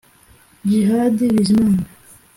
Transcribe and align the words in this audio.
Djihad 0.63 1.17
Bizimana 1.35 1.83